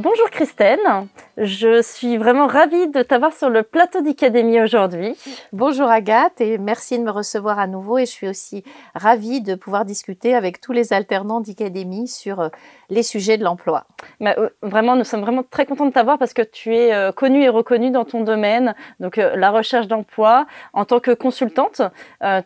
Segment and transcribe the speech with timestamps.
[0.00, 0.80] Bonjour Christelle,
[1.40, 5.16] je suis vraiment ravie de t'avoir sur le plateau d'Icadémie aujourd'hui.
[5.54, 8.62] Bonjour Agathe et merci de me recevoir à nouveau et je suis aussi
[8.94, 12.48] ravie de pouvoir discuter avec tous les alternants d'Icadémie sur euh,
[12.90, 13.86] les sujets de l'emploi.
[14.20, 17.10] Bah, euh, vraiment, nous sommes vraiment très contents de t'avoir parce que tu es euh,
[17.10, 20.46] connue et reconnue dans ton domaine, donc la recherche d'emploi.
[20.74, 21.80] En tant que consultante,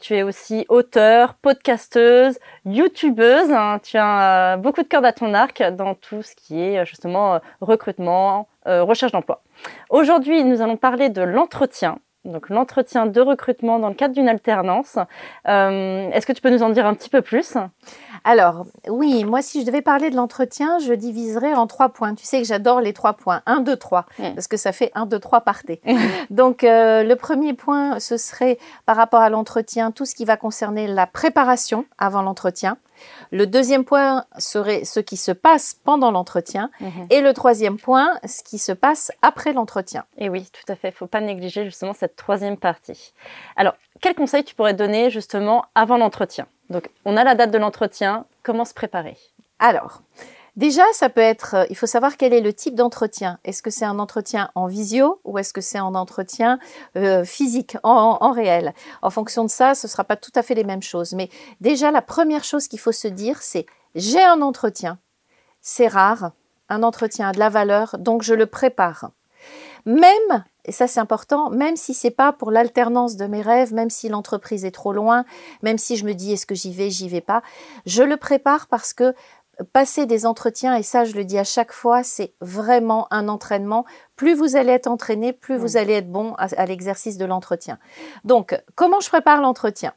[0.01, 3.51] tu es aussi auteur, podcasteuse, youtubeuse.
[3.51, 3.81] Hein.
[3.83, 8.47] tu as beaucoup de cordes à ton arc dans tout ce qui est justement recrutement,
[8.67, 9.43] recherche d'emploi.
[9.91, 11.99] Aujourd'hui, nous allons parler de l'entretien.
[12.25, 14.97] Donc l'entretien de recrutement dans le cadre d'une alternance.
[15.47, 17.59] Euh, est-ce que tu peux nous en dire un petit peu plus?
[18.25, 22.15] Alors oui, moi si je devais parler de l'entretien, je diviserais en trois points.
[22.15, 23.43] Tu sais que j'adore les trois points.
[23.45, 25.83] Un, deux, trois, parce que ça fait un, deux, trois partés.
[26.31, 30.87] Donc le premier point, ce serait par rapport à l'entretien, tout ce qui va concerner
[30.87, 32.79] la préparation avant l'entretien.
[33.35, 36.71] Le deuxième point serait ce qui se passe pendant l'entretien.
[36.79, 37.09] Mhm.
[37.11, 40.05] Et le troisième point, ce qui se passe après l'entretien.
[40.19, 40.91] Et oui, tout à fait.
[40.91, 43.13] Il ne faut pas négliger justement cette troisième partie.
[43.57, 46.47] Alors, quel conseil tu pourrais donner justement avant l'entretien?
[46.71, 48.25] Donc, on a la date de l'entretien.
[48.45, 49.17] Comment se préparer?
[49.59, 50.03] Alors,
[50.57, 53.39] Déjà, ça peut être, euh, il faut savoir quel est le type d'entretien.
[53.45, 56.61] Est-ce que c'est un entretien en visio ou est-ce que c'est un entretien
[56.97, 58.73] euh, physique, en, réel?
[59.03, 61.13] En fonction de ça, ce ne sera pas tout à fait les mêmes choses.
[61.13, 61.29] Mais
[61.61, 64.99] déjà, la première chose qu'il faut se dire, c'est j'ai un entretien.
[65.61, 66.31] C'est rare,
[66.69, 69.11] un entretien a de la valeur, donc je le prépare.
[69.87, 73.91] Même, et ça c'est important, même si c'est pas pour l'alternance de mes rêves, même
[73.91, 75.25] si l'entreprise est trop loin,
[75.63, 77.43] même si je me dis est-ce que j'y vais, j'y vais pas,
[77.85, 79.15] je le prépare parce que
[79.73, 83.85] passer des entretiens, et ça je le dis à chaque fois, c'est vraiment un entraînement.
[84.17, 87.79] Plus vous allez être entraîné, plus vous allez être bon à, l'exercice de l'entretien.
[88.25, 89.93] Donc, comment je prépare l'entretien?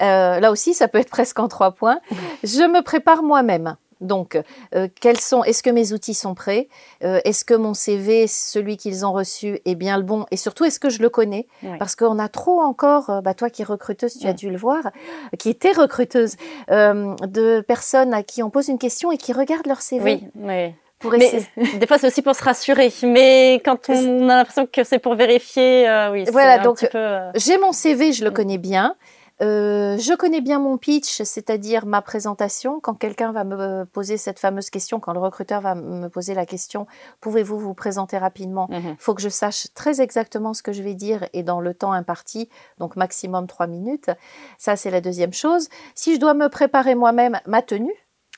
[0.00, 2.00] Euh, Là aussi, ça peut être presque en trois points.
[2.42, 3.76] Je me prépare moi-même.
[4.02, 4.38] Donc,
[4.74, 6.68] euh, quels sont Est-ce que mes outils sont prêts?
[7.04, 10.26] Euh, Est-ce que mon CV, celui qu'ils ont reçu, est bien le bon?
[10.30, 11.46] Et surtout, est-ce que je le connais?
[11.78, 14.56] Parce qu'on a trop encore, euh, bah, toi qui es recruteuse, tu as dû le
[14.56, 14.90] voir,
[15.38, 16.36] qui était recruteuse,
[16.68, 20.20] de personnes à qui on pose une question et qui regardent leur CV.
[20.34, 20.74] Oui,
[21.04, 21.10] oui.
[21.18, 21.42] mais
[21.78, 22.92] des fois, c'est aussi pour se rassurer.
[23.02, 26.24] Mais quand on a l'impression que c'est pour vérifier, oui.
[26.30, 26.86] Voilà, donc
[27.34, 28.96] j'ai mon CV, je le connais bien.
[29.40, 32.80] Euh, je connais bien mon pitch, c'est-à-dire ma présentation.
[32.80, 36.46] Quand quelqu'un va me poser cette fameuse question, quand le recruteur va me poser la
[36.46, 36.86] question,
[37.20, 38.68] pouvez-vous vous présenter rapidement?
[38.70, 38.96] Il mhm.
[38.98, 41.92] faut que je sache très exactement ce que je vais dire et dans le temps
[41.92, 42.48] imparti,
[42.78, 44.10] donc maximum trois minutes.
[44.58, 45.68] Ça, c'est la deuxième chose.
[45.94, 47.94] Si je dois me préparer moi-même, ma tenue.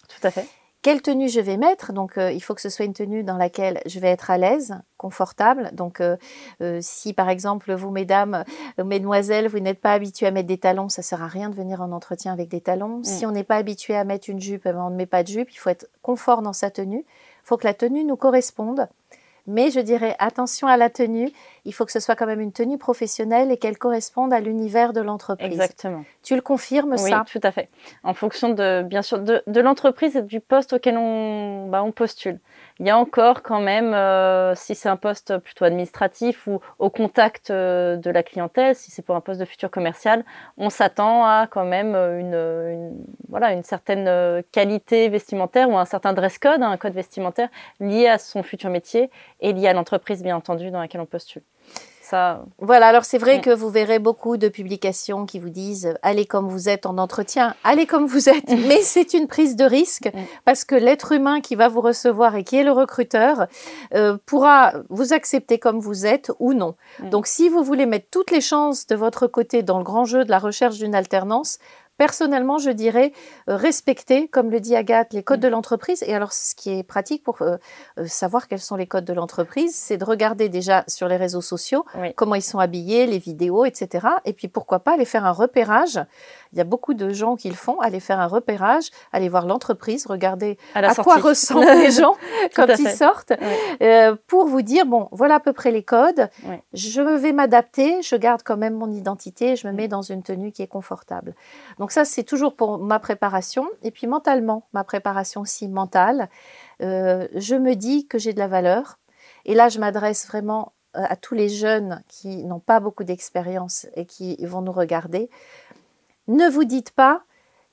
[0.09, 0.47] Tout à fait
[0.84, 1.95] quelle tenue je vais mettre.
[1.95, 4.37] Donc, euh, il faut que ce soit une tenue dans laquelle je vais être à
[4.37, 5.71] l'aise, confortable.
[5.72, 6.19] Donc, euh,
[6.61, 8.45] euh, si par exemple, vous, mesdames,
[8.77, 11.81] mesdemoiselles, vous n'êtes pas habituées à mettre des talons, ça sert à rien de venir
[11.81, 12.99] en entretien avec des talons.
[12.99, 13.05] Mm.
[13.05, 15.23] Si on n'est pas habitué à mettre une jupe, eh ben, on ne met pas
[15.23, 15.50] de jupe.
[15.50, 17.06] Il faut être confort dans sa tenue.
[17.06, 18.87] Il faut que la tenue nous corresponde.
[19.47, 21.31] Mais je dirais attention à la tenue.
[21.65, 24.93] Il faut que ce soit quand même une tenue professionnelle et qu'elle corresponde à l'univers
[24.93, 25.53] de l'entreprise.
[25.53, 26.05] Exactement.
[26.23, 27.25] Tu le confirmes ça?
[27.25, 27.69] Oui, tout à fait.
[28.03, 31.93] En fonction de bien sûr de, de l'entreprise et du poste auquel on, bah, on
[31.93, 32.41] postule
[32.81, 36.91] il y a encore quand même, euh, si c'est un poste plutôt administratif ou au
[36.91, 40.25] contact euh, de la clientèle, si c'est pour un poste de futur commercial,
[40.59, 46.13] on s'attend à quand même une, une, voilà, une certaine qualité vestimentaire ou un certain
[46.13, 47.49] dress code, hein, un code vestimentaire
[47.79, 49.09] lié à son futur métier
[49.41, 51.43] et lié à l'entreprise, bien entendu, dans laquelle on postule.
[52.59, 56.49] Voilà, alors c'est vrai que vous verrez beaucoup de publications qui vous disent allez comme
[56.49, 60.11] vous êtes en entretien, allez comme vous êtes, mais c'est une prise de risque
[60.45, 63.47] parce que l'être humain qui va vous recevoir et qui est le recruteur
[63.95, 66.75] euh, pourra vous accepter comme vous êtes ou non.
[67.11, 70.25] Donc si vous voulez mettre toutes les chances de votre côté dans le grand jeu
[70.25, 71.59] de la recherche d'une alternance,
[71.97, 73.12] Personnellement, je dirais
[73.49, 76.03] euh, respecter, comme le dit Agathe, les codes de l'entreprise.
[76.06, 77.56] Et alors, ce qui est pratique pour euh,
[77.99, 81.41] euh, savoir quels sont les codes de l'entreprise, c'est de regarder déjà sur les réseaux
[81.41, 81.84] sociaux
[82.16, 84.08] comment ils sont habillés, les vidéos, etc.
[84.25, 86.00] Et puis, pourquoi pas aller faire un repérage.
[86.55, 89.47] Il y a beaucoup de gens qui le font, aller faire un repérage, aller voir
[89.47, 92.17] l'entreprise, regarder à, quoi ressemblent les gens
[92.55, 93.33] quand ils sortent,
[94.27, 96.31] pour vous dire, bon, voilà à peu près les codes,
[96.73, 100.53] je vais m'adapter, je garde quand même mon identité, je me mets dans une tenue
[100.53, 101.35] qui est confortable.
[101.79, 103.69] Donc ça, c'est toujours pour ma préparation.
[103.83, 106.29] Et puis mentalement, ma préparation aussi mentale,
[106.83, 108.99] euh, je me dis que j'ai de la valeur.
[109.45, 113.87] Et là, je m'adresse vraiment euh, à tous les jeunes qui n'ont pas beaucoup d'expérience
[113.95, 115.29] et qui vont nous regarder.
[116.29, 117.23] Ne vous dites pas,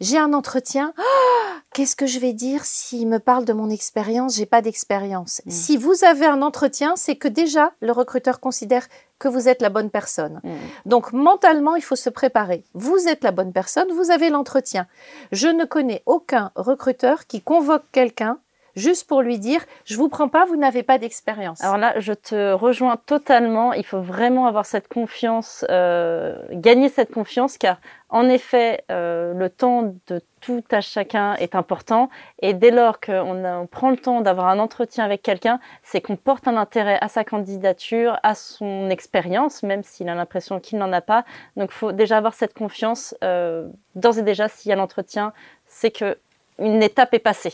[0.02, 0.94] j'ai un entretien.
[0.98, 4.36] Ah, qu'est-ce que je vais dire s'il me parle de mon expérience?
[4.36, 5.42] J'ai pas d'expérience.
[5.46, 5.52] Mm.
[5.52, 8.88] Si vous avez un entretien, c'est que déjà le recruteur considère
[9.20, 10.42] que vous êtes la bonne personne.
[10.44, 10.50] Mm.
[10.88, 12.64] Donc mentalement, il faut se préparer.
[12.74, 14.88] Vous êtes la bonne personne, vous avez l'entretien.
[15.32, 18.40] Je ne connais aucun recruteur qui convoque quelqu'un
[18.76, 21.64] juste pour lui dire je vous prends pas, vous n'avez pas d'expérience.
[21.64, 23.74] Alors là, je te rejoins totalement.
[23.74, 27.78] Il faut vraiment avoir cette confiance, euh, gagner cette confiance, car
[28.12, 32.10] en effet, euh, le temps de tout à chacun est important.
[32.42, 36.18] Et dès lors qu'on on prend le temps d'avoir un entretien avec quelqu'un, c'est qu'on
[36.18, 40.92] porte un intérêt à sa candidature, à son expérience, même s'il a l'impression qu'il n'en
[40.92, 41.24] a pas.
[41.56, 43.16] Donc, il faut déjà avoir cette confiance.
[43.24, 45.32] Euh, d'ores et déjà, s'il y a l'entretien,
[45.66, 46.18] c'est que
[46.60, 47.54] une étape est passée.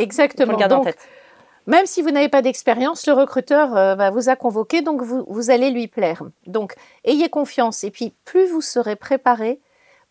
[0.00, 0.54] Exactement.
[0.54, 0.98] en tête.
[1.66, 5.50] Même si vous n'avez pas d'expérience, le recruteur euh, vous a convoqué, donc vous, vous
[5.50, 6.22] allez lui plaire.
[6.46, 6.74] Donc,
[7.04, 7.84] ayez confiance.
[7.84, 9.60] Et puis, plus vous serez préparé,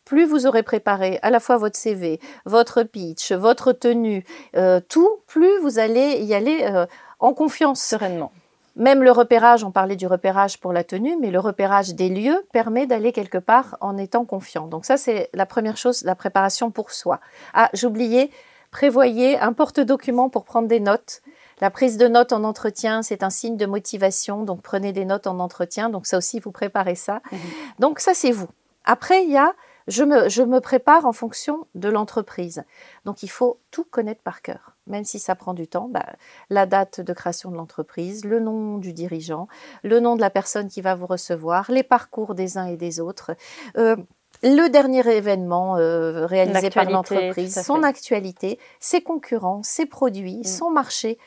[0.05, 4.25] plus vous aurez préparé à la fois votre CV, votre pitch, votre tenue,
[4.55, 6.85] euh, tout, plus vous allez y aller euh,
[7.19, 7.81] en confiance.
[7.81, 8.31] Sereinement.
[8.75, 12.45] Même le repérage, on parlait du repérage pour la tenue, mais le repérage des lieux
[12.53, 14.67] permet d'aller quelque part en étant confiant.
[14.67, 17.19] Donc ça, c'est la première chose, la préparation pour soi.
[17.53, 18.31] Ah, j'oubliais,
[18.71, 21.21] prévoyez un porte-document pour prendre des notes.
[21.61, 25.27] La prise de notes en entretien, c'est un signe de motivation, donc prenez des notes
[25.27, 25.89] en entretien.
[25.89, 27.21] Donc ça aussi, vous préparez ça.
[27.31, 27.39] Mhm.
[27.79, 28.49] Donc ça, c'est vous.
[28.85, 29.53] Après, il y a
[29.89, 32.63] je me, je me prépare en fonction de l'entreprise.
[33.05, 35.89] Donc il faut tout connaître par cœur, même si ça prend du temps.
[35.89, 36.05] Bah,
[36.49, 39.47] la date de création de l'entreprise, le nom du dirigeant,
[39.83, 42.99] le nom de la personne qui va vous recevoir, les parcours des uns et des
[42.99, 43.35] autres.
[43.77, 43.95] Euh,
[44.43, 50.43] le dernier événement euh, réalisé par l'entreprise, son actualité, ses concurrents, ses produits, mm.
[50.45, 51.17] son marché.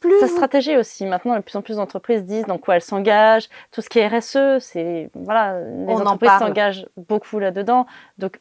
[0.00, 1.06] Plus Sa stratégie aussi.
[1.06, 3.48] Maintenant, de plus en plus d'entreprises disent dans quoi elles s'engagent.
[3.70, 7.86] Tout ce qui est RSE, c'est voilà, les entreprises s'engagent beaucoup là-dedans.
[8.18, 8.38] Donc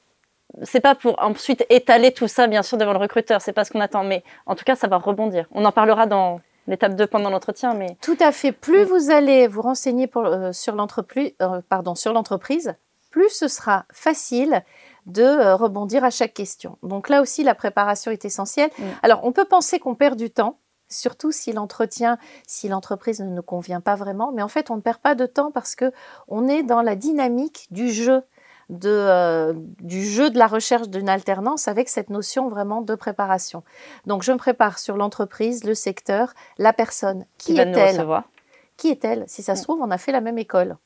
[0.61, 3.41] c'est pas pour ensuite étaler tout ça, bien sûr, devant le recruteur.
[3.41, 5.47] C'est pas ce qu'on attend, mais en tout cas, ça va rebondir.
[5.51, 8.51] On en parlera dans l'étape 2 pendant l'entretien, mais tout à fait.
[8.51, 12.75] Plus vous allez vous renseigner pour, euh, sur l'entreprise, euh, pardon, sur l'entreprise,
[13.13, 14.63] plus ce sera facile
[15.05, 16.79] de euh, rebondir à chaque question.
[16.81, 18.71] Donc là aussi, la préparation est essentielle.
[19.03, 20.57] Alors, on peut penser qu'on perd du temps,
[20.89, 22.17] surtout si l'entretien,
[22.47, 25.27] si l'entreprise ne nous convient pas vraiment, mais en fait, on ne perd pas de
[25.27, 25.91] temps parce que
[26.27, 28.23] on est dans la dynamique du jeu.
[28.69, 33.61] De, euh, du jeu de la recherche d'une alternance avec cette notion vraiment de préparation.
[34.07, 37.25] Donc je me prépare sur l'entreprise, le secteur, la personne.
[37.37, 38.07] Qui, est-elle
[38.77, 39.23] qui est-elle?
[39.27, 40.77] Si ça se trouve, on a fait la même école.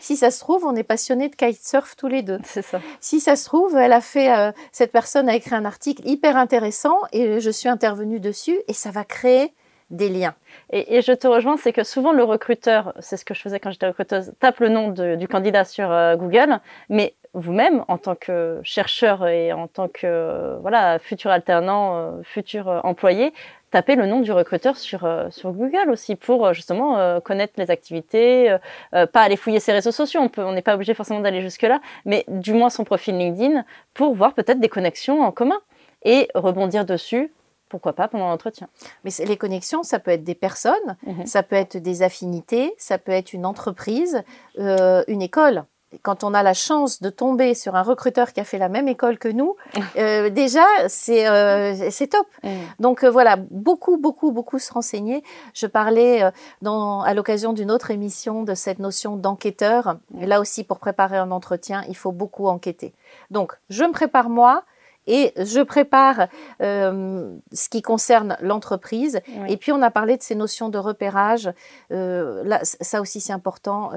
[0.00, 2.38] Si ça se trouve, on est passionné de kitesurf tous les deux.
[2.44, 2.80] Ça.
[3.00, 6.36] Si ça se trouve, elle a fait, euh, cette personne a écrit un article hyper
[6.36, 9.52] intéressant et je suis intervenue dessus et ça va créer
[9.90, 10.34] des liens.
[10.70, 13.70] Et, je te rejoins, c'est que souvent le recruteur, c'est ce que je faisais quand
[13.70, 18.60] j'étais recruteuse, tape le nom du candidat sur euh, Google, mais vous-même, en tant que
[18.62, 23.32] chercheur et en tant que voilà futur alternant, euh, futur employé,
[23.72, 27.54] taper le nom du recruteur sur, euh, sur Google aussi pour euh, justement euh, connaître
[27.56, 28.56] les activités,
[28.90, 31.80] pas aller fouiller ses réseaux sociaux, on peut, on n'est pas obligé forcément d'aller jusque-là,
[32.04, 33.64] mais du moins son profil LinkedIn
[33.94, 35.58] pour voir peut-être des connexions en commun
[36.04, 37.32] et rebondir dessus
[37.68, 38.68] pourquoi pas pendant l'entretien.
[39.04, 41.24] Mais les connexions, ça peut être des personnes, mhm.
[41.24, 44.22] ça peut être des affinités, ça peut être une entreprise,
[44.58, 45.64] une école
[46.02, 48.88] quand on a la chance de tomber sur un recruteur qui a fait la même
[48.88, 49.56] école que nous,
[49.96, 52.26] euh, déjà c'est euh, c'est top.
[52.42, 52.48] Mm.
[52.80, 55.22] Donc euh, voilà, beaucoup beaucoup beaucoup se renseigner.
[55.54, 56.30] Je parlais
[56.62, 59.96] dans à l'occasion d'une autre émission de cette notion d'enquêteur.
[60.12, 60.24] Mm.
[60.24, 62.94] Là aussi pour préparer un entretien, il faut beaucoup enquêter.
[63.30, 64.64] Donc je me prépare moi
[65.08, 66.28] et je prépare
[66.60, 69.20] ce qui concerne l'entreprise.
[69.48, 71.50] Et puis on a parlé de ces notions de repérage.
[71.90, 73.90] là, ça aussi c'est important.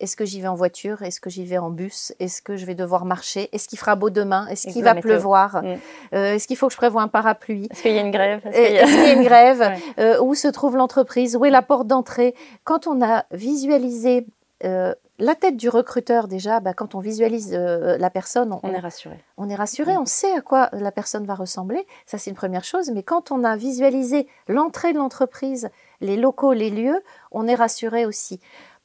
[0.00, 1.02] Est-ce que j'y vais en voiture?
[1.02, 2.12] Est-ce que j'y vais en bus?
[2.20, 3.48] Est-ce que je vais devoir marcher?
[3.52, 4.46] Est-ce qu'il fera beau demain?
[4.46, 5.62] Est-ce qu'il va pleuvoir?
[5.62, 5.76] Mm.
[6.14, 7.66] euh, Est-ce qu'il faut que je prévoie un parapluie?
[7.70, 8.40] Est-ce qu'il y a une grève?
[8.46, 9.12] Est-ce qu'il y, a...
[9.12, 9.76] une grève?
[9.98, 11.34] Euh, Où se trouve l'entreprise?
[11.36, 12.34] Où est la porte d'entrée?
[12.64, 14.26] Quand on a visualisé
[14.64, 19.18] euh, la tête du recruteur déjà, bah, quand on visualise la personne, on, est rassuré.
[19.36, 20.00] On est rassuré, mm.
[20.00, 21.84] on sait à quoi la personne va ressembler.
[22.06, 22.90] Ça, c'est une première chose.
[22.94, 27.02] Mais quand on a visualisé l'entrée de l'entreprise, les locaux, les lieux,
[27.32, 28.40] on est rassuré aussi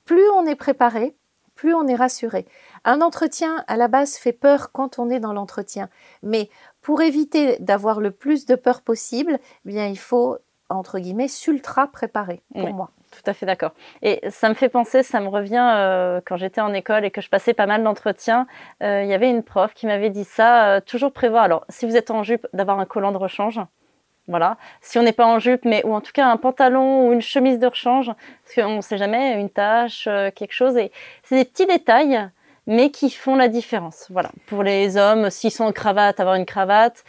[0.06, 1.16] plus on est préparé,
[1.56, 2.46] plus on est rassuré.
[2.84, 5.90] Un entretien, à la base, fait peur quand on est dans l'entretien.
[6.22, 6.50] Mais
[6.82, 10.38] pour éviter d'avoir le plus de peur possible, eh bien, il faut,
[10.70, 12.92] entre guillemets, s'ultra préparer, pour moi.
[13.12, 13.74] Tout à fait d'accord.
[14.02, 17.22] Et ça me fait penser, ça me revient euh, quand j'étais en école et que
[17.22, 18.48] je passais pas mal d'entretiens.
[18.82, 21.44] Euh, il y avait une prof qui m'avait dit ça, euh, toujours prévoir.
[21.44, 23.60] Alors, si vous êtes en jupe, d'avoir un collant de rechange.
[24.28, 24.58] Voilà.
[24.82, 27.22] Si on n'est pas en jupe, mais ou en tout cas un pantalon ou une
[27.22, 30.78] chemise de rechange, parce qu'on ne sait jamais, une tâche, euh, quelque chose.
[30.78, 30.92] Et
[31.24, 32.30] c'est des petits détails,
[32.66, 34.08] mais qui font la différence.
[34.10, 34.32] Voilà.
[34.48, 37.04] Pour les hommes, s'ils sont en cravate, avoir une cravate.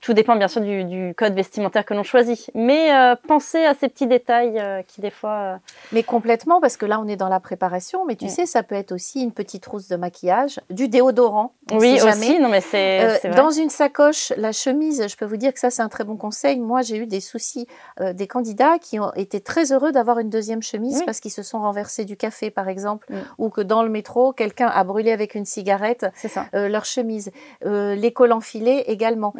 [0.00, 2.50] Tout dépend bien sûr du, du code vestimentaire que l'on choisit.
[2.54, 5.30] Mais euh, pensez à ces petits détails euh, qui des fois...
[5.32, 5.56] Euh,
[5.92, 8.04] Mais complètement, parce que là, on est dans la préparation.
[8.06, 8.28] Mais tu Mm.
[8.28, 11.52] sais, ça peut être aussi une petite trousse de maquillage, du déodorant.
[11.70, 12.30] on oui, sait jamais.
[12.30, 12.40] aussi.
[12.40, 15.82] Non, mais c'est dans une sacoche, la chemise, je peux vous dire que ça, c'est
[15.82, 16.58] un très bon conseil.
[16.60, 17.66] Moi, j'ai eu des soucis
[18.00, 21.60] des candidats qui ont été très heureux d'avoir une deuxième chemise parce qu'ils se sont
[21.60, 23.16] renversés du café, par exemple, Mm.
[23.38, 26.06] ou que dans le métro, quelqu'un a brûlé avec une cigarette
[26.52, 27.30] leur chemise.
[27.64, 29.34] Les cols enfilés également.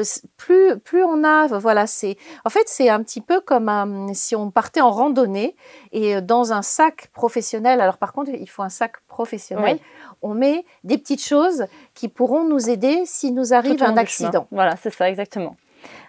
[0.00, 0.04] Euh,
[0.36, 4.34] plus plus on a, voilà, c'est en fait c'est un petit peu comme un- si
[4.36, 5.56] on partait en randonnée
[5.92, 7.80] et euh, dans un sac professionnel.
[7.80, 9.76] Alors par contre, il faut un sac professionnel.
[9.76, 9.80] Oui.
[10.22, 14.46] On met des petites choses qui pourront nous aider si nous arrive un accident.
[14.50, 15.56] Voilà, c'est ça, exactement.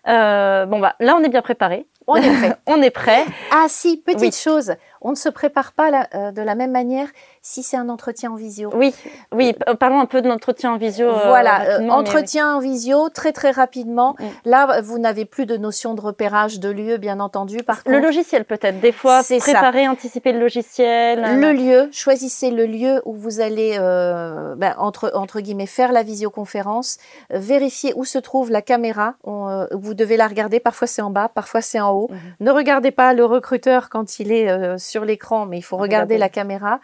[0.07, 1.85] Euh, bon, bah, là, on est bien préparé.
[2.07, 2.55] On est prêt.
[2.67, 3.25] On est prêt.
[3.51, 4.31] Ah si, petite Oui.
[4.31, 7.07] chose, on ne se prépare pas la- euh, de la même manière
[7.41, 8.69] si c'est un entretien en visio.
[8.73, 8.93] Oui,
[9.33, 9.53] oui.
[9.53, 11.07] p- Parlons un peu de l'entretien en visio.
[11.07, 14.15] euh, Voilà, euh, mais entretien en visio, très très rapidement.
[14.45, 17.57] Là, vous n'avez plus de notion de repérage de lieu, bien entendu.
[17.57, 17.79] Par.
[17.85, 18.79] Le logiciel, peut-être.
[18.79, 19.37] Des fois, ça.
[19.37, 21.39] préparer, anticiper le logiciel.
[21.39, 26.03] le lieu, choisissez le lieu où vous allez, euh, ben, entre, entre guillemets, faire la
[26.03, 26.97] visioconférence,
[27.33, 29.15] euh, vérifier où se trouve la caméra.
[29.23, 31.96] On, euh, vous devez la regarder, parfois c'est en bas, parfois c'est en haut.
[32.09, 32.17] Mhm.
[32.39, 36.17] Ne regardez pas le recruteur quand il est euh, sur l'écran, mais il faut regarder
[36.17, 36.79] la caméra.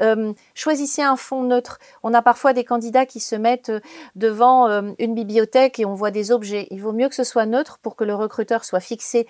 [0.00, 1.78] Euh, choisissez un fond neutre.
[2.02, 3.80] On a parfois des candidats qui se mettent euh,
[4.14, 6.66] devant euh, une bibliothèque et on voit des objets.
[6.70, 9.26] Il vaut mieux que ce soit neutre pour que le recruteur soit fixé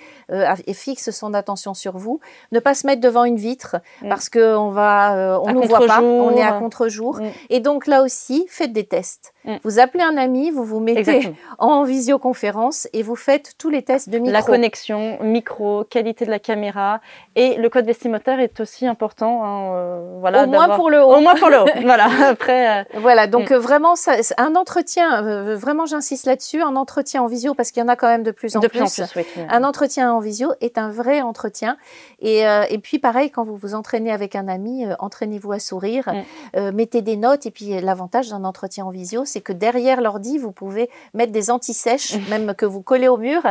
[0.66, 2.20] et fixe son attention sur vous.
[2.52, 4.08] Ne pas se mettre devant une vitre Mm.
[4.08, 7.20] parce que on va, on nous voit pas, on est à contre-jour.
[7.20, 7.30] Mm.
[7.50, 9.32] Et donc là aussi, faites des tests.
[9.46, 9.56] Mm.
[9.64, 11.34] Vous appelez un ami, vous vous mettez Exactement.
[11.58, 14.32] en visioconférence et vous faites tous les tests de micro.
[14.32, 17.00] La connexion, micro, qualité de la caméra
[17.36, 19.44] et le code vestimentaire est aussi important.
[19.44, 21.14] hein, euh, voilà, Au moins pour le haut.
[21.16, 21.66] Au moins pour le haut.
[21.82, 22.08] voilà.
[22.28, 23.54] Après, euh, Voilà, donc Mm.
[23.54, 27.80] euh, vraiment, ça, un entretien, euh, vraiment j'insiste là-dessus, un entretien en visio, parce qu'il
[27.82, 28.78] y en a quand même de plus en de plus.
[28.80, 29.42] plus en plus, oui.
[29.48, 31.76] Un entretien en visio est un vrai entretien.
[32.20, 36.12] Et, et puis pareil, quand vous vous entraînez avec un ami, entraînez-vous à sourire,
[36.56, 36.70] Mm.
[36.72, 37.46] mettez des notes.
[37.46, 41.50] Et puis l'avantage d'un entretien en visio, c'est que derrière l'ordi, vous pouvez mettre des
[41.50, 43.42] anti-sèches, même que vous collez au mur,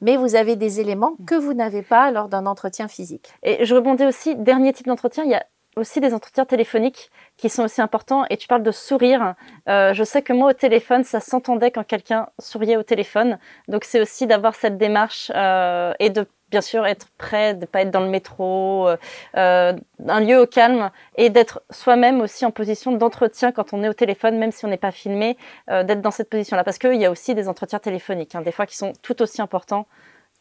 [0.00, 3.32] mais vous avez des éléments que vous n'avez pas lors d'un entretien physique.
[3.42, 5.44] Et je rebondis aussi, dernier type d'entretien, il y a
[5.76, 8.24] aussi des entretiens téléphoniques qui sont aussi importants.
[8.30, 9.34] Et tu parles de sourire.
[9.68, 13.38] Euh, je sais que moi, au téléphone, ça s'entendait quand quelqu'un souriait au téléphone.
[13.68, 17.80] Donc, c'est aussi d'avoir cette démarche euh, et de bien sûr être prêt, de pas
[17.80, 18.96] être dans le métro, euh,
[19.36, 19.72] euh,
[20.06, 23.92] un lieu au calme et d'être soi-même aussi en position d'entretien quand on est au
[23.92, 25.36] téléphone, même si on n'est pas filmé,
[25.68, 26.62] euh, d'être dans cette position-là.
[26.62, 29.42] Parce qu'il y a aussi des entretiens téléphoniques, hein, des fois qui sont tout aussi
[29.42, 29.88] importants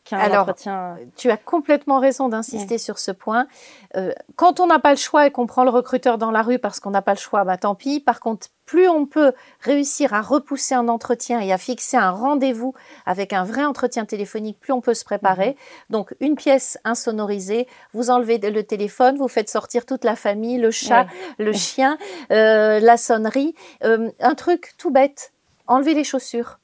[0.04, 0.98] qu'un Alors, entretien.
[1.16, 3.48] Tu as complètement raison d'insister sur ce point.
[3.96, 6.60] Euh, quand on n'a pas le choix et qu'on prend le recruteur dans la rue
[6.60, 8.00] parce qu'on n'a pas le choix, bah tant pis.
[8.00, 12.74] Par contre, plus on peut réussir à repousser un entretien et à fixer un rendez-vous
[13.06, 15.56] avec un vrai entretien téléphonique, plus on peut se préparer.
[15.92, 20.72] Donc, une pièce insonorisée, vous enlevez le téléphone, vous faites sortir toute la famille, le
[20.72, 21.06] chat,
[21.38, 22.00] le chien,
[22.32, 23.54] euh, la sonnerie.
[23.84, 25.34] Euh, un truc tout bête,
[25.68, 26.58] enlevez les chaussures.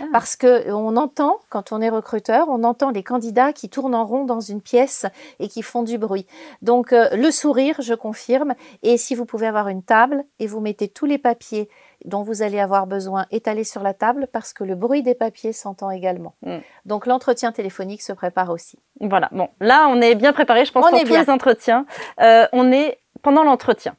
[0.00, 0.06] Ah.
[0.12, 4.04] Parce que on entend, quand on est recruteur, on entend les candidats qui tournent en
[4.04, 5.06] rond dans une pièce
[5.38, 6.26] et qui font du bruit.
[6.62, 8.54] Donc euh, le sourire, je confirme.
[8.82, 11.68] Et si vous pouvez avoir une table et vous mettez tous les papiers
[12.04, 15.52] dont vous allez avoir besoin étalés sur la table, parce que le bruit des papiers
[15.52, 16.34] s'entend également.
[16.42, 16.58] Mm.
[16.84, 18.78] Donc l'entretien téléphonique se prépare aussi.
[19.00, 19.28] Voilà.
[19.32, 20.64] Bon, là, on est bien préparé.
[20.64, 21.22] Je pense On pour est tous bien.
[21.22, 21.86] les entretiens.
[22.20, 23.96] Euh, on est pendant l'entretien.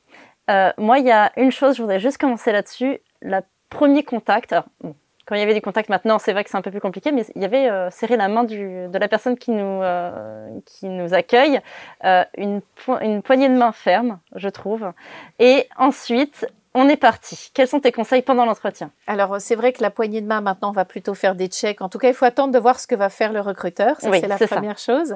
[0.50, 3.00] Euh, moi, il y a une chose, je voudrais juste commencer là-dessus.
[3.22, 4.54] Le premier contact.
[4.54, 4.96] Alors, bon,
[5.26, 7.12] quand il y avait des contacts maintenant, c'est vrai que c'est un peu plus compliqué,
[7.12, 10.88] mais il y avait euh, serrer la main de la personne qui nous, euh, qui
[10.88, 11.62] nous accueille,
[12.04, 12.62] euh, une
[13.22, 14.92] poignée de main ferme, je trouve.
[15.40, 17.50] Et ensuite, on est parti.
[17.54, 18.92] Quels sont tes conseils pendant l'entretien?
[19.08, 21.82] Alors c'est vrai que la poignée de main maintenant on va plutôt faire des checks.
[21.82, 24.00] En tout cas, il faut attendre de voir ce que va faire le recruteur.
[24.02, 24.48] Ça Oui, c'est la ça.
[24.48, 25.16] première chose.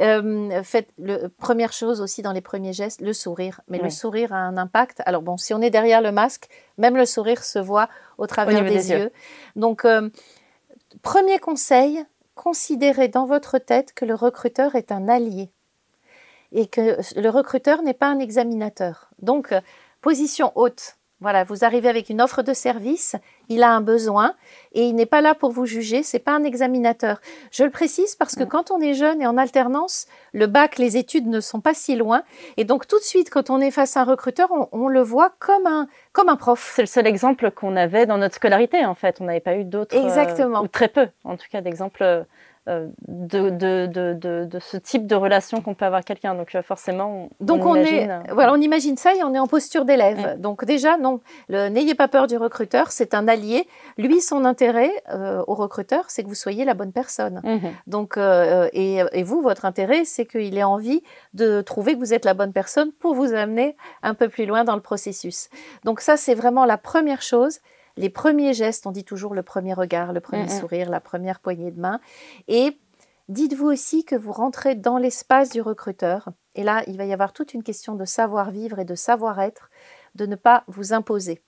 [0.00, 3.60] Euh, faites le première chose aussi dans les premiers gestes, le sourire.
[3.68, 5.00] Mais le sourire a un impact.
[5.06, 8.64] Alors bon, si on est derrière le masque, même le sourire se voit au travers
[8.64, 8.98] des, des yeux.
[8.98, 9.12] yeux.
[9.54, 10.10] Donc euh,
[11.02, 15.50] premier conseil, considérez dans votre tête que le recruteur est un allié
[16.52, 19.08] et que le recruteur n'est pas un examinateur.
[19.18, 19.60] Donc, euh,
[20.10, 20.94] position haute.
[21.20, 23.16] Voilà, vous arrivez avec une offre de service,
[23.48, 24.34] il a un besoin
[24.72, 27.20] et il n'est pas là pour vous juger, c'est pas un examinateur.
[27.50, 28.48] Je le précise parce que Mm.
[28.48, 31.96] quand on est jeune et en alternance, le bac, les études ne sont pas si
[31.96, 32.22] loin
[32.58, 35.00] et donc tout de suite quand on est face à un recruteur, on, on le
[35.00, 36.72] voit comme un comme un prof.
[36.76, 39.16] C'est le seul exemple qu'on avait dans notre scolarité, en fait.
[39.20, 39.96] On n'avait pas eu d'autres.
[39.96, 40.60] euh, Exactement.
[40.62, 42.22] ou très peu, en tout cas, d'exemples euh,
[42.66, 46.34] de, de, de, de, ce type de relation qu'on peut avoir quelqu'un.
[46.34, 49.38] Donc euh, forcément, on, donc on, imagine, est, voilà, on imagine ça et on est
[49.38, 50.40] en posture d'élève.
[50.40, 53.68] Donc déjà, non, n'ayez pas peur du recruteur, c'est un allié.
[53.98, 57.40] Lui, son intérêt euh, au recruteur, c'est que vous soyez la bonne personne.
[57.44, 57.72] Mm-hmm.
[57.86, 58.18] Donc
[58.72, 61.02] et, et, vous, votre intérêt, c'est qu'il ait envie
[61.34, 64.64] de trouver que vous êtes la bonne personne pour vous amener un peu plus loin
[64.64, 65.50] dans le processus.
[65.84, 67.60] Donc ça, c'est vraiment la première chose
[67.96, 71.70] les premiers gestes, on dit toujours le premier regard, le premier sourire, la première poignée
[71.70, 72.00] de main.
[72.48, 72.78] Et
[73.28, 76.28] dites-vous aussi que vous rentrez dans l'espace du recruteur.
[76.54, 79.70] Et là, il va y avoir toute une question de savoir-vivre et de savoir-être,
[80.14, 81.42] de ne pas vous imposer.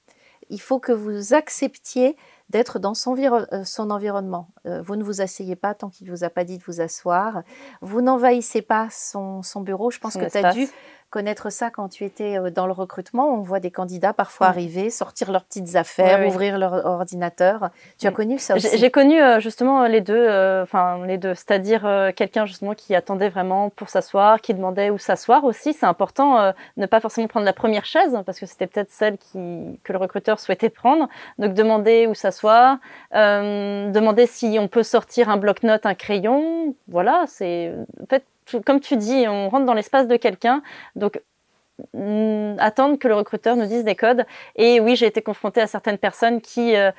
[0.50, 2.16] Il faut que vous acceptiez
[2.48, 4.48] d'être dans son, euh, environnement.
[4.66, 6.80] Euh, vous ne vous asseyez pas tant qu'il ne vous a pas dit de vous
[6.80, 7.42] asseoir.
[7.82, 9.90] Vous n'envahissez pas son, bureau.
[9.90, 10.68] Je pense que tu as dû
[11.10, 13.28] connaître ça quand tu étais euh, dans le recrutement.
[13.32, 17.70] On voit des candidats parfois arriver, sortir leurs petites affaires, ouvrir leur ordinateur.
[17.98, 18.14] Tu as mm.
[18.14, 22.46] connu ça aussi J'ai connu euh, justement les deux, euh, enfin les deux, c'est-à-dire quelqu'un
[22.46, 25.72] justement qui attendait vraiment pour s'asseoir, qui demandait où s'asseoir aussi.
[25.72, 29.78] C'est important ne pas forcément prendre la première chaise parce que c'était peut-être celle qui,
[29.84, 31.08] que le recruteur souhaitait prendre.
[31.38, 32.78] Donc demander où s'asseoir,
[33.12, 36.74] demander si on peut sortir un bloc-notes, un crayon.
[36.88, 37.72] Voilà, c'est
[38.02, 38.24] en fait
[38.64, 40.62] comme tu dis, on rentre dans l'espace de quelqu'un.
[40.96, 41.20] Donc,
[41.94, 44.24] mm, attendre que le recruteur nous dise des codes.
[44.56, 46.90] Et oui, j'ai été confrontée à certaines personnes qui euh,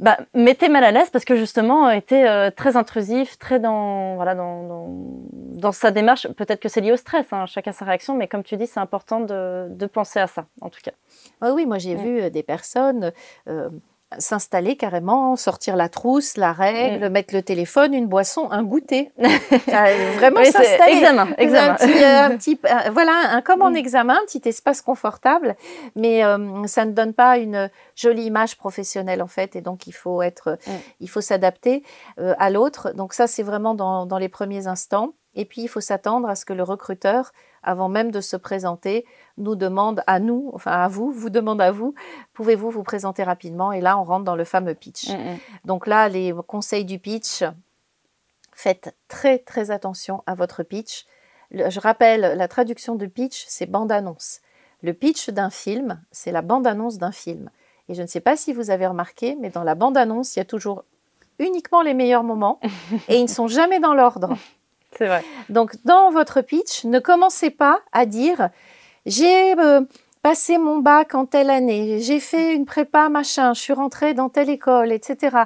[0.00, 4.34] bah, m'étaient mal à l'aise parce que justement étaient euh, très intrusifs, très dans voilà
[4.34, 4.88] dans,
[5.32, 6.28] dans, sa démarche.
[6.28, 8.80] Peut-être que c'est lié au stress, hein, chacun sa réaction, mais comme tu dis, c'est
[8.80, 10.92] important de, de, penser à ça, en tout cas.
[11.52, 13.12] oui, moi j'ai vu euh, des personnes
[14.18, 17.12] s'installer carrément, sortir la trousse, la règle, mm.
[17.12, 19.12] mettre le téléphone, une boisson, un goûter.
[19.18, 20.98] vraiment s'installer.
[20.98, 21.72] Examen, examen.
[21.72, 23.76] Un petit, euh, euh, voilà, un, comme en mm.
[23.76, 25.56] examen, un petit espace confortable,
[25.96, 29.92] mais euh, ça ne donne pas une jolie image professionnelle en fait, et donc il
[29.92, 30.70] faut être, mm.
[31.00, 31.82] il faut s'adapter
[32.18, 32.92] à l'autre.
[32.94, 35.14] Donc ça, c'est vraiment dans, dans les premiers instants.
[35.36, 37.32] Et puis, il faut s'attendre à ce que le recruteur,
[37.64, 39.04] avant même de se présenter,
[39.36, 41.94] nous demande à nous, enfin à vous, vous demande à vous,
[42.32, 43.72] pouvez-vous vous présenter rapidement?
[43.72, 45.10] Et là, on rentre dans le fameux pitch.
[45.10, 45.38] Mm, mm.
[45.64, 47.42] Donc là, les conseils du pitch,
[48.52, 51.06] faites très très attention à votre pitch.
[51.50, 54.40] je rappelle, la traduction de pitch, c'est bande-annonce.
[54.82, 57.50] Le pitch d'un film, c'est la bande-annonce d'un film.
[57.88, 60.42] Et je ne sais pas si vous avez remarqué, mais dans la bande-annonce, il y
[60.42, 60.84] a toujours
[61.38, 62.60] uniquement les meilleurs moments
[63.08, 64.36] et ils ne sont jamais dans l'ordre.
[64.96, 65.24] C'est vrai.
[65.48, 68.50] Donc, dans votre pitch, ne commencez pas à dire
[69.06, 69.82] j'ai euh,
[70.22, 74.28] passé mon bac en telle année, j'ai fait une prépa machin, je suis rentrée dans
[74.28, 75.36] telle école, etc.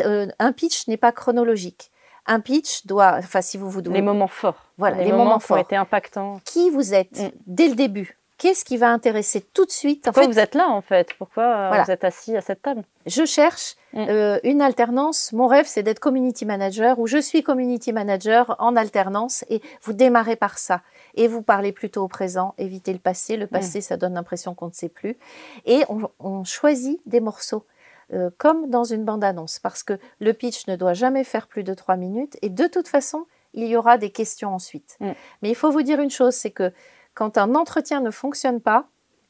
[0.00, 1.90] Euh, un pitch n'est pas chronologique.
[2.26, 4.66] Un pitch doit, enfin, si vous vous les moments forts.
[4.76, 6.40] Voilà, les, moments, forts ont été impactants.
[6.44, 7.30] Qui vous êtes mm.
[7.46, 10.80] dès le début Qu'est-ce qui va intéresser tout de suite Pourquoi vous êtes là en
[10.80, 11.12] fait?
[11.18, 12.84] Pourquoi euh, vous êtes assis à cette table?
[13.04, 14.06] Je cherche mm.
[14.08, 15.32] euh, une alternance.
[15.32, 19.92] Mon rêve, c'est d'être community manager ou je suis community manager en alternance et vous
[19.92, 20.82] démarrez par ça
[21.16, 23.36] et vous parlez plutôt au présent, évitez le passé.
[23.36, 23.82] Le passé, mm.
[23.82, 25.16] ça donne l'impression qu'on ne sait plus.
[25.66, 25.82] Et
[26.20, 27.66] on, choisit des morceaux.
[28.14, 31.74] Euh, comme dans une bande-annonce, parce que le pitch ne doit jamais faire plus de
[31.74, 34.96] trois minutes, et de toute façon, il y aura des questions ensuite.
[35.00, 35.10] Mm.
[35.42, 36.72] Mais il faut vous dire une chose, c'est que
[37.18, 38.86] quand un entretien ne fonctionne pas,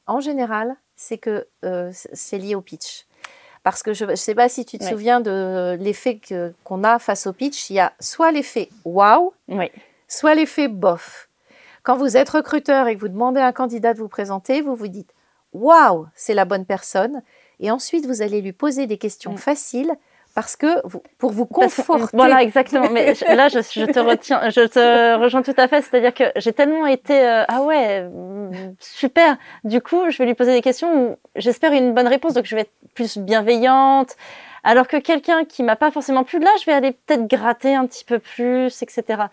[0.07, 3.07] en général, c'est que euh, c'est lié au pitch.
[3.63, 6.21] Parce que je ne sais pas si tu te souviens de l'effet
[6.65, 7.71] qu'on a face au pitch.
[7.71, 9.33] Il y a soit l'effet wow,
[10.07, 11.31] soit l'effet bof.
[11.83, 14.77] Quand vous êtes recruteur et que vous demandez à un candidat de vous présenter, vous
[14.77, 15.15] vous dites
[15.55, 17.23] waouh, c'est la bonne personne.
[17.59, 19.39] Et ensuite, vous allez lui poser des questions mm.
[19.39, 19.97] faciles
[20.39, 20.81] parce que
[21.19, 22.17] pour vous conforter.
[22.17, 22.89] voilà, exactement.
[22.93, 25.83] Mais là, je, te retiens, je te rejoins tout à fait.
[25.83, 28.09] C'est-à-dire que j'ai tellement été euh, ah ouais
[28.79, 29.37] super.
[29.65, 32.35] Du coup, je vais lui poser des questions où j'espère une bonne réponse.
[32.35, 34.15] Donc, je vais être plus bienveillante.
[34.63, 37.85] Alors que quelqu'un qui m'a pas forcément plu, là, je vais aller peut-être gratter un
[37.87, 39.25] petit peu plus, etc.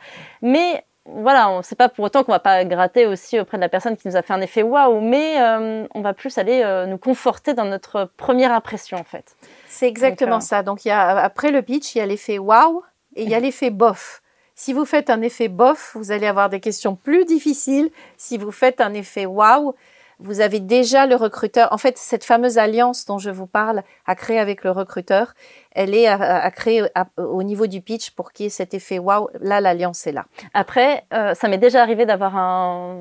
[0.42, 3.70] Mais voilà, on sait pas pour autant qu'on va pas gratter aussi auprès de la
[3.70, 6.88] personne qui nous a fait un effet waouh, mais euh, on va plus aller euh,
[6.88, 9.36] nous conforter dans notre première impression en fait.
[9.78, 10.64] C'est exactement ça.
[10.64, 12.82] Donc il y a après le pitch, il y a l'effet waouh
[13.18, 14.22] et il y a l'effet bof.
[14.56, 17.92] Si vous faites un effet bof, vous allez avoir des questions plus difficiles.
[18.16, 19.76] Si vous faites un effet waouh,
[20.20, 21.74] vous avez déjà le recruteur.
[21.74, 25.34] En fait, cette fameuse alliance dont je vous parle à créer avec le recruteur,
[25.76, 26.84] elle est à, créer
[27.18, 29.30] au niveau du pitch pour qu'il y ait cet effet waouh.
[29.42, 30.26] Là, l'alliance est là.
[30.54, 32.98] Après, euh, ça m'est déjà arrivé d'avoir un,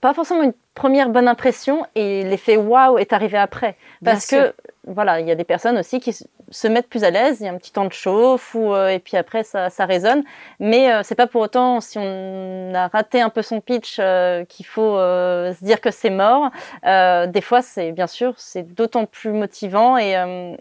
[0.00, 3.76] pas forcément une première bonne impression et l'effet waouh est arrivé après.
[4.04, 4.54] Parce que,
[4.86, 7.48] voilà, il y a des personnes aussi qui se mettent plus à l'aise, il y
[7.48, 10.24] a un petit temps de chauffe ou euh, et puis après ça, ça résonne.
[10.58, 14.44] Mais euh, c'est pas pour autant si on a raté un peu son pitch euh,
[14.44, 16.50] qu'il faut se dire que c'est mort.
[16.82, 20.12] des fois, c'est bien sûr, c'est d'autant plus motivant et,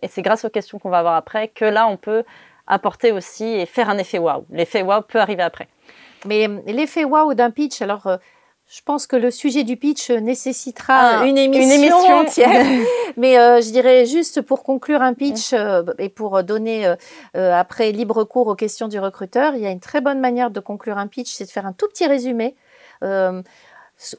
[0.02, 2.24] et c'est grâce aux questions qu'on va avoir après que là on peut
[2.68, 4.46] apporter aussi et faire un effet waouh.
[4.52, 5.68] L'effet waouh peut arriver après.
[6.26, 8.20] Mais l'effet waouh d'un pitch, alors
[8.70, 12.66] je pense que le sujet du pitch nécessitera ah, une, émission entière.
[13.18, 16.86] Mais euh, je dirais juste pour conclure un pitch euh, et pour donner
[17.36, 20.52] euh, après libre cours aux questions du recruteur, il y a une très bonne manière
[20.52, 22.56] de conclure un pitch, c'est de faire un tout petit résumé.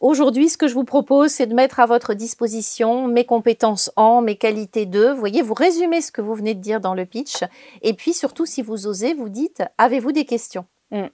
[0.01, 4.21] Aujourd'hui, ce que je vous propose, c'est de mettre à votre disposition mes compétences en,
[4.21, 5.09] mes qualités de.
[5.09, 7.45] Vous voyez, vous résumez ce que vous venez de dire dans le pitch.
[7.83, 10.67] Et puis surtout, si vous osez, vous dites, avez-vous des questions?
[10.91, 11.07] Mm.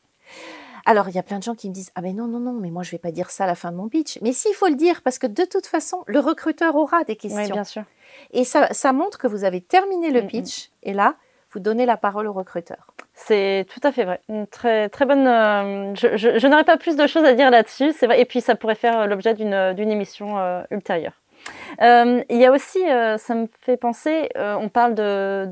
[0.85, 2.53] Alors, il y a plein de gens qui me disent Ah, mais non, non, non,
[2.55, 4.19] mais moi, je vais pas dire ça à la fin de mon pitch.
[4.23, 7.43] Mais s'il faut le dire, parce que de toute façon, le recruteur aura des questions.
[7.43, 7.85] Oui, bien sûr.
[8.33, 10.29] Et ça, ça montre que vous avez terminé le mm, mm.
[10.29, 10.71] pitch.
[10.83, 11.15] Et là,
[11.53, 12.95] vous donnez la parole au recruteur.
[13.27, 14.21] C'est tout à fait vrai.
[14.53, 15.27] Très très bonne.
[15.27, 17.93] Euh, je, n'aurais pas plus de choses à dire là-dessus.
[18.17, 21.15] Et puis ça pourrait faire l'objet d'une d'une émission euh, ultérieure.
[21.83, 24.95] Euh, il y a aussi, euh, ça me fait penser, euh, on parle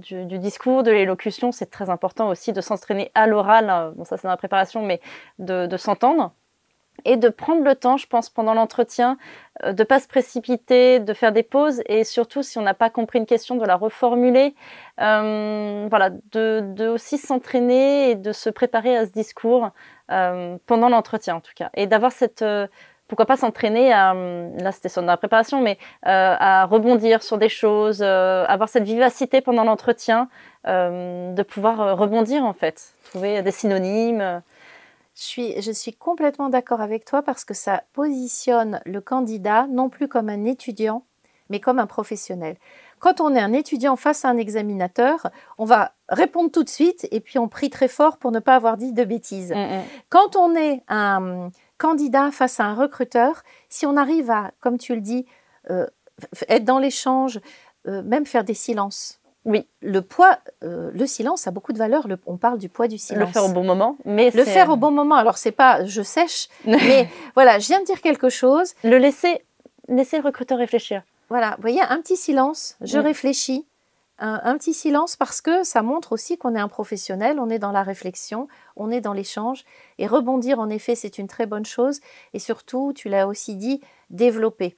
[0.00, 4.24] du, discours, de l'élocution, c'est très important aussi de s'entraîner à l'oral, bon ça c'est
[4.24, 5.00] dans la préparation, mais
[5.38, 6.32] de s'entendre
[7.04, 9.18] et de prendre le temps, je pense, pendant l'entretien,
[9.64, 12.90] euh, de pas se précipiter, de faire des pauses et surtout, si on n'a pas
[12.90, 14.54] compris une question, de la reformuler.
[15.00, 19.70] Euh, voilà, de, de aussi s'entraîner et de se préparer à ce discours
[20.10, 22.44] euh, pendant l'entretien en tout cas, et d'avoir cette
[23.08, 27.48] pourquoi pas s'entraîner à, là c'était sur la préparation, mais euh, à rebondir sur des
[27.48, 30.28] choses, euh, avoir cette vivacité pendant l'entretien,
[30.66, 34.42] euh, de pouvoir rebondir en fait, trouver des synonymes.
[35.14, 39.88] Je suis, je suis complètement d'accord avec toi parce que ça positionne le candidat non
[39.88, 41.04] plus comme un étudiant,
[41.50, 42.56] mais comme un professionnel.
[42.98, 47.06] Quand on est un étudiant face à un examinateur, on va répondre tout de suite
[47.10, 49.52] et puis on prie très fort pour ne pas avoir dit de bêtises.
[49.52, 49.82] Mm, mm.
[50.08, 54.94] Quand on est un candidat face à un recruteur, si on arrive à, comme tu
[54.94, 55.26] le dis,
[55.70, 55.86] euh,
[56.48, 57.40] être dans l'échange,
[57.86, 59.20] euh, même faire des silences.
[59.44, 59.66] Oui.
[59.82, 62.06] Le poids, euh, le silence a beaucoup de valeur.
[62.26, 63.28] on parle du poids du silence.
[63.28, 65.16] Le faire au bon moment, mais le faire au bon moment.
[65.16, 68.74] Alors c'est pas je sèche, mais voilà, je viens de dire quelque chose.
[68.82, 69.44] Le laisser,
[69.88, 71.02] laisser le recruteur réfléchir.
[71.28, 73.66] Voilà, vous voyez, un petit silence, je réfléchis,
[74.18, 77.72] un, petit silence parce que ça montre aussi qu'on est un professionnel, on est dans
[77.72, 79.64] la réflexion, on est dans l'échange.
[79.98, 82.00] Et rebondir, en effet, c'est une très bonne chose.
[82.32, 83.80] Et surtout, tu l'as aussi dit,
[84.10, 84.76] développer.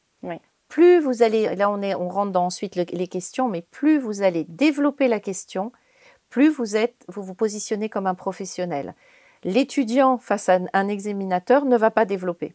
[0.68, 4.22] Plus vous allez, là on, est, on rentre dans ensuite les questions, mais plus vous
[4.22, 5.72] allez développer la question,
[6.28, 8.94] plus vous êtes, vous vous positionnez comme un professionnel.
[9.44, 12.54] L'étudiant face à un examinateur ne va pas développer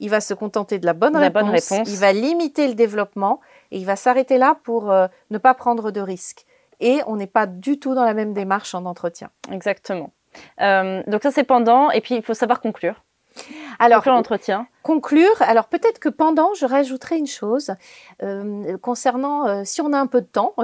[0.00, 3.40] il va se contenter de la bonne, réponse, il va limiter le développement
[3.70, 6.44] et il va s'arrêter là pour euh, ne pas prendre de risques.
[6.80, 9.30] Et on n'est pas du tout dans la même démarche en entretien.
[9.50, 10.10] Exactement.
[10.60, 13.02] Euh, donc ça c'est pendant, et puis il faut savoir conclure.
[13.78, 14.66] Alors, conclure l'entretien.
[14.84, 15.40] Conclure.
[15.40, 17.74] Alors peut-être que pendant, je rajouterai une chose
[18.22, 20.54] euh, concernant si on a un peu de temps.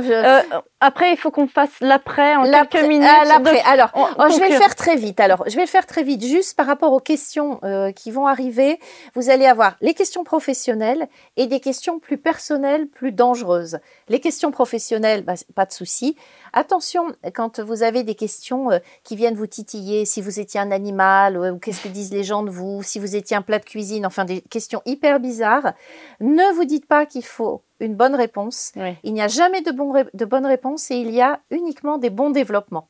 [0.80, 3.08] après, il faut qu'on fasse l'après en quelques minutes.
[3.26, 3.62] l'après.
[3.62, 5.20] Alors, oh, je vais le faire très vite.
[5.20, 7.60] Alors, je vais le faire très vite, juste par rapport aux questions
[7.96, 8.78] qui vont arriver.
[9.14, 13.78] Vous allez avoir les questions professionnelles et des questions plus personnelles, plus dangereuses.
[14.08, 16.14] Les questions professionnelles, bah, pas de souci.
[16.52, 18.68] Attention quand vous avez des questions
[19.02, 22.42] qui viennent vous titiller, si vous étiez un animal ou qu'est-ce que disent les gens
[22.42, 25.72] de vous, si vous étiez un plat de cuisine enfin des questions hyper bizarres.
[26.20, 28.72] Ne vous dites pas qu'il faut une bonne réponse.
[29.02, 32.10] Il n'y a jamais de, bon, de bonne réponse et il y a uniquement des
[32.10, 32.88] bons développements.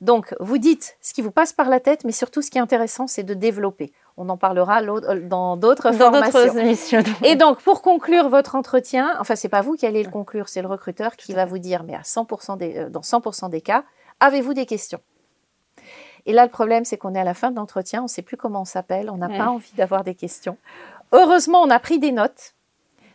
[0.00, 2.60] Donc, vous dites ce qui vous passe par la tête, mais surtout ce qui est
[2.60, 3.92] intéressant, c'est de développer.
[4.16, 6.58] On en parlera dans d'autres formations.
[6.58, 7.02] émissions.
[7.22, 10.62] Et donc, pour conclure votre entretien, enfin, c'est pas vous qui allez le conclure, c'est
[10.62, 13.84] le recruteur qui va vous dire, mais à 100% des, euh, dans 100% des cas,
[14.20, 15.00] avez-vous des questions?
[16.26, 18.22] Et là, le problème, c'est qu'on est à la fin de l'entretien, on ne sait
[18.22, 20.56] plus comment on s'appelle, on n'a pas envie d'avoir des questions.
[21.12, 22.54] Heureusement, on a pris des notes.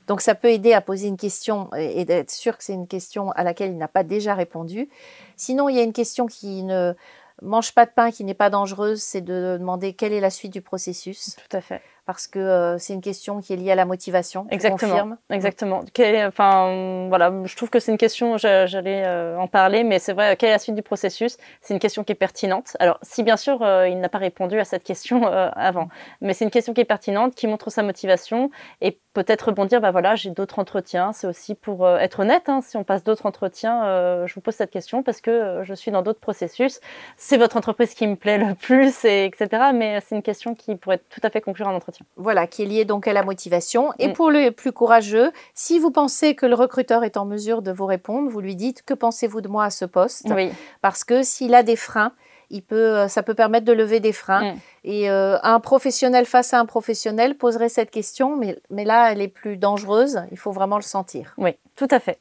[0.07, 3.31] Donc, ça peut aider à poser une question et d'être sûr que c'est une question
[3.31, 4.89] à laquelle il n'a pas déjà répondu.
[5.35, 6.93] Sinon, il y a une question qui ne
[7.41, 10.53] mange pas de pain, qui n'est pas dangereuse, c'est de demander quelle est la suite
[10.53, 11.35] du processus.
[11.35, 14.47] Tout à fait parce que euh, c'est une question qui est liée à la motivation.
[14.49, 15.17] Exactement.
[15.29, 15.83] Exactement.
[16.25, 20.37] enfin, voilà, je trouve que c'est une question, j'allais euh, en parler, mais c'est vrai,
[20.37, 21.37] quelle est la suite du processus?
[21.61, 22.77] C'est une question qui est pertinente.
[22.79, 25.89] Alors, si bien sûr, euh, il n'a pas répondu à cette question avant,
[26.21, 29.91] mais c'est une question qui est pertinente, qui montre sa motivation et peut-être rebondir, bah
[29.91, 31.11] voilà, j'ai d'autres entretiens.
[31.11, 34.71] C'est aussi pour être honnête, hein, si on passe d'autres entretiens, je vous pose cette
[34.71, 36.79] question parce que je suis dans d'autres processus.
[37.17, 39.71] C'est votre entreprise qui me plaît le plus, et etc.
[39.73, 41.96] Mais c'est une question qui pourrait tout à fait conclure un entretien.
[42.15, 43.91] Voilà, qui est lié donc à la motivation.
[43.99, 44.13] Et mm.
[44.13, 47.86] pour le plus courageux, si vous pensez que le recruteur est en mesure de vous
[47.86, 50.27] répondre, vous lui dites que pensez-vous de moi à ce poste?
[50.33, 50.51] Oui.
[50.81, 52.13] Parce que s'il a des freins,
[52.49, 54.53] il peut, euh, ça peut permettre de lever des freins.
[54.53, 54.60] Mm.
[54.86, 59.21] Et euh, un professionnel face à un professionnel poserait cette question, mais, mais là, elle
[59.21, 60.21] est plus dangereuse.
[60.31, 61.33] Il faut vraiment le sentir.
[61.38, 62.19] Oui, tout à fait.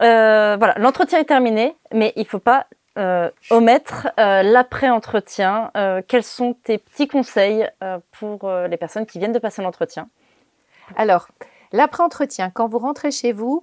[0.00, 2.66] Euh, voilà, l'entretien est terminé, mais il ne faut pas
[2.98, 5.70] euh, omettre euh, l'après-entretien.
[5.76, 10.08] Euh, quels sont tes petits conseils euh, pour les personnes qui viennent de passer l'entretien?
[10.96, 11.28] Alors,
[11.72, 13.62] l'après-entretien, quand vous rentrez chez vous,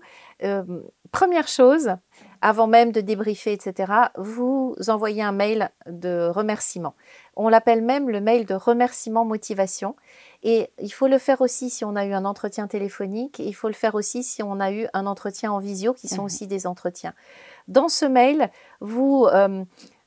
[1.12, 1.92] première chose,
[2.41, 6.93] avant même de débriefer, etc., vous envoyez un mail de remerciement.
[7.36, 9.95] On l'appelle même le mail de remerciement motivation.
[10.43, 13.39] Et il faut le faire aussi si on a eu un entretien téléphonique.
[13.39, 16.21] Il faut le faire aussi si on a eu un entretien en visio, qui sont
[16.21, 16.25] Mhm.
[16.25, 17.13] aussi des entretiens.
[17.67, 18.49] Dans ce mail,
[18.80, 19.63] vous, euh,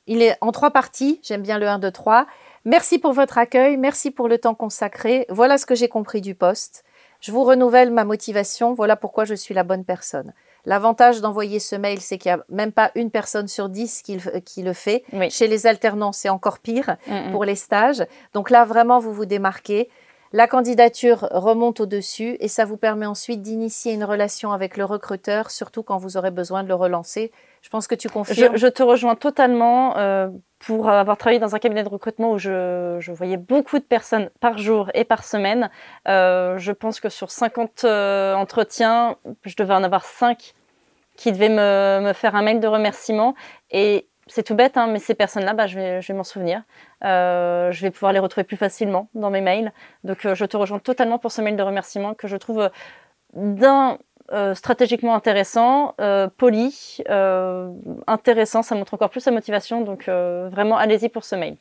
[0.07, 1.21] il est en trois parties.
[1.23, 2.27] J'aime bien le 1, 2, 3.
[2.64, 3.77] Merci pour votre accueil.
[3.77, 5.27] Merci pour le temps consacré.
[5.29, 6.85] Voilà ce que j'ai compris du poste.
[7.21, 8.73] Je vous renouvelle ma motivation.
[8.73, 10.33] Voilà pourquoi je suis la bonne personne.
[10.64, 14.16] L'avantage d'envoyer ce mail, c'est qu'il n'y a même pas une personne sur dix qui,
[14.18, 15.03] le- qui le fait.
[15.12, 15.31] Oui.
[15.31, 17.33] Chez les alternants, c'est encore pire Mm, mm.
[17.33, 18.05] pour les stages.
[18.33, 19.88] Donc là, vraiment, vous vous démarquez.
[20.35, 25.51] La candidature remonte au-dessus et ça vous permet ensuite d'initier une relation avec le recruteur,
[25.51, 27.33] surtout quand vous aurez besoin de le relancer.
[27.62, 28.55] Je pense que tu confirmes.
[28.57, 29.96] Je, je te rejoins totalement.
[29.96, 30.29] euh,
[30.64, 34.31] pour avoir travaillé dans un cabinet de recrutement où je, je voyais beaucoup de personnes
[34.38, 35.70] par jour et par semaine,
[36.07, 40.55] euh, je pense que sur 50 euh, entretiens, je devais en avoir 5
[41.16, 43.35] qui devaient me, me faire un mail de remerciement.
[43.72, 46.62] Et c'est tout bête, hein, mais ces personnes-là, bah, je vais, je vais m'en souvenir.
[47.05, 49.72] Euh, je vais pouvoir les retrouver plus facilement dans mes mails.
[50.05, 52.70] Donc je te rejoins totalement pour ce mail de remerciement que je trouve
[53.35, 53.98] d'un
[54.33, 57.71] euh, stratégiquement intéressant, euh, poli, euh,
[58.07, 59.83] intéressant, ça montre encore plus sa motivation.
[59.83, 61.57] Donc vraiment, allez-y pour ce mail.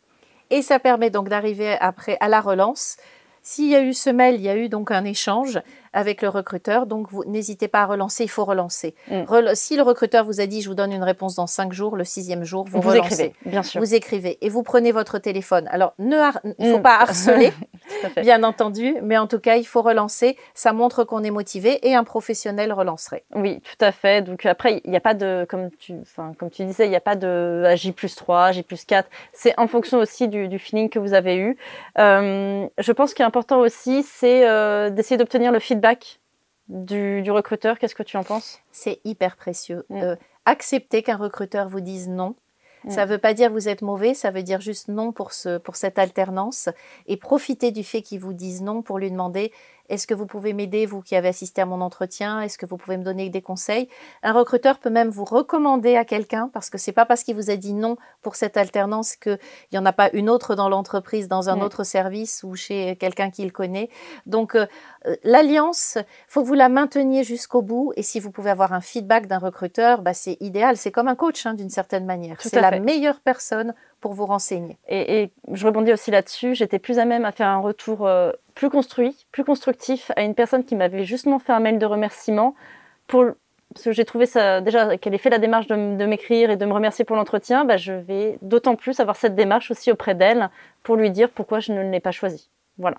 [0.49, 2.97] Et ça permet donc d'arriver après à la relance.
[3.41, 5.59] S'il y a eu ce mail, il y a eu donc un échange
[5.93, 6.85] avec le recruteur.
[6.85, 8.95] Donc, vous n'hésitez pas à relancer, il faut relancer.
[9.09, 9.21] Mm.
[9.27, 11.95] Rel- si le recruteur vous a dit, je vous donne une réponse dans cinq jours,
[11.95, 13.13] le sixième jour, vous, Vous, relancez.
[13.25, 13.81] écrivez, bien sûr.
[13.81, 15.67] Vous écrivez et vous prenez votre téléphone.
[15.71, 16.17] Alors, ne
[16.59, 16.81] il ne faut Mm.
[16.83, 17.51] pas harceler,
[18.21, 20.37] bien entendu, mais en tout cas, il faut relancer.
[20.53, 23.23] Ça montre qu'on est motivé et un professionnel relancerait.
[23.35, 24.21] Oui, tout à fait.
[24.21, 26.95] Donc après, il n'y a pas de, comme tu, enfin, comme tu disais, il n'y
[26.95, 29.09] a pas de J plus 3, J plus 4.
[29.33, 31.57] C'est en fonction aussi du, du feeling que vous avez eu.
[31.97, 35.80] Euh, je pense qu'il est important aussi, c'est euh, d'essayer d'obtenir le feedback
[36.69, 37.77] du, du recruteur.
[37.79, 38.59] Qu'est-ce que tu en penses?
[38.71, 39.85] C'est hyper précieux.
[39.89, 40.01] Mm.
[40.01, 40.15] Euh,
[40.45, 42.35] accepter qu'un recruteur vous dise non.
[42.83, 42.89] Mm.
[42.89, 45.57] Ça ne veut pas dire vous êtes mauvais, ça veut dire juste non pour, ce,
[45.57, 46.69] pour cette alternance.
[47.07, 49.51] Et profitez du fait qu'il vous dise non pour lui demander
[49.91, 52.41] est-ce que vous pouvez m'aider, vous qui avez assisté à mon entretien?
[52.41, 53.89] Est-ce que vous pouvez me donner des conseils?
[54.23, 57.51] Un recruteur peut même vous recommander à quelqu'un parce que c'est pas parce qu'il vous
[57.51, 59.37] a dit non pour cette alternance qu'il
[59.73, 63.31] n'y en a pas une autre dans l'entreprise, dans un autre service ou chez quelqu'un
[63.31, 63.89] qu'il connaît.
[64.25, 64.65] Donc, euh,
[65.23, 65.97] l'alliance,
[66.29, 67.91] faut que vous la mainteniez jusqu'au bout.
[67.97, 70.77] Et si vous pouvez avoir un feedback d'un recruteur, bah, c'est idéal.
[70.77, 72.37] C'est comme un coach, hein, d'une certaine manière.
[72.39, 74.79] C'est la meilleure personne pour vous renseigner.
[74.87, 76.55] et, et je rebondis aussi là-dessus.
[76.55, 80.35] J'étais plus à même à faire un retour euh, plus construit, plus constructif à une
[80.35, 82.55] personne qui m'avait justement fait un mail de remerciement
[83.07, 83.25] pour
[83.73, 86.65] parce que j'ai trouvé ça déjà qu'elle ait fait la démarche de, m'écrire et de
[86.65, 87.63] me remercier pour l'entretien.
[87.63, 90.49] Bah, je vais d'autant plus avoir cette démarche aussi auprès d'elle
[90.83, 92.49] pour lui dire pourquoi je ne l'ai pas choisi.
[92.77, 92.97] Voilà.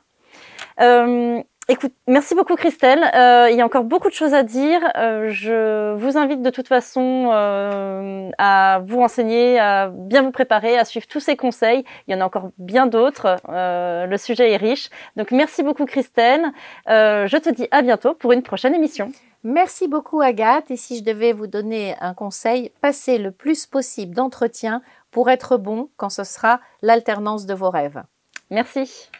[0.80, 3.04] Euh, Écoute, merci beaucoup Christelle.
[3.14, 4.80] Euh, il y a encore beaucoup de choses à dire.
[4.96, 10.76] Euh, je vous invite de toute façon euh, à vous renseigner, à bien vous préparer,
[10.76, 11.84] à suivre tous ces conseils.
[12.08, 13.36] Il y en a encore bien d'autres.
[13.48, 14.90] Le sujet est riche.
[15.16, 16.46] Donc merci beaucoup Christelle.
[16.88, 19.12] Je te dis à bientôt pour une prochaine émission.
[19.44, 20.70] Merci beaucoup Agathe.
[20.72, 25.58] Et si je devais vous donner un conseil, passez le plus possible d'entretien pour être
[25.58, 28.02] bon quand ce sera l'alternance de vos rêves.
[28.50, 29.10] Merci.